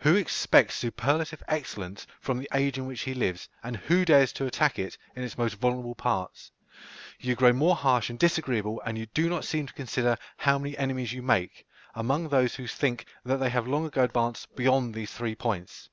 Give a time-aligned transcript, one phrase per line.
[0.00, 4.44] Who expects superlative excellence from the age in which he lives, and who dares to
[4.44, 6.50] attack it, in its most vulnerable parts?
[7.18, 10.76] You grow more harsh and disagreeable, and you do not seem to consider how many
[10.76, 11.64] enemies you make,
[11.94, 15.88] among those who think that they have long ago advanced beyond these three points.